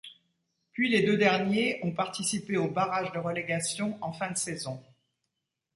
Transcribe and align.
Puis 0.71 0.89
les 0.89 1.03
deux 1.03 1.15
derniers 1.15 1.79
ont 1.85 1.91
participé 1.91 2.57
aux 2.57 2.71
barrages 2.71 3.11
de 3.11 3.19
relégation 3.19 3.99
en 4.01 4.11
fin 4.11 4.31
de 4.31 4.35
saison. 4.35 4.81